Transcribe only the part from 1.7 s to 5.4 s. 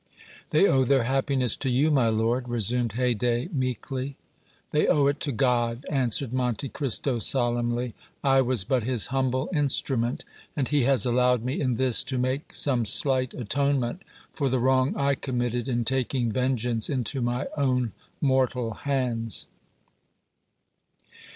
my lord," resumed Haydée, meekly. "They owe it to